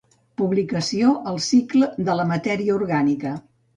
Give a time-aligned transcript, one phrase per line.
[0.41, 3.37] Publicació "El cicle de la matèria orgànica"